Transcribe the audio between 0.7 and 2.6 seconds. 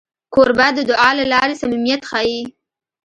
د دعا له لارې صمیمیت ښيي.